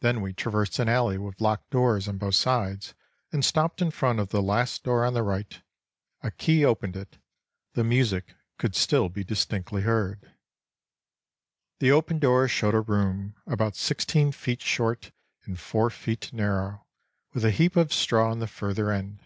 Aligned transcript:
Then 0.00 0.20
we 0.20 0.34
traversed 0.34 0.78
an 0.80 0.86
alley 0.90 1.16
with 1.16 1.40
locked 1.40 1.70
doors 1.70 2.08
on 2.08 2.18
both 2.18 2.34
sides, 2.34 2.92
and 3.32 3.42
stopped 3.42 3.80
in 3.80 3.90
front 3.90 4.20
of 4.20 4.28
the 4.28 4.42
last 4.42 4.84
door 4.84 5.02
on 5.02 5.14
the 5.14 5.22
right. 5.22 5.62
A 6.22 6.30
key 6.30 6.62
opened 6.62 6.94
it. 6.94 7.16
The 7.72 7.82
music 7.82 8.34
could 8.58 8.76
still 8.76 9.08
be 9.08 9.24
distinctly 9.24 9.80
heard. 9.80 10.30
The 11.78 11.90
opened 11.90 12.20
door 12.20 12.48
showed 12.48 12.74
a 12.74 12.80
room, 12.82 13.34
about 13.46 13.76
sixteen 13.76 14.30
feet 14.30 14.60
short 14.60 15.10
and 15.46 15.58
four 15.58 15.88
feet 15.88 16.34
narrow, 16.34 16.84
with 17.32 17.42
a 17.42 17.50
heap 17.50 17.76
of 17.76 17.94
straw 17.94 18.32
in 18.32 18.40
the 18.40 18.46
further 18.46 18.90
end. 18.92 19.20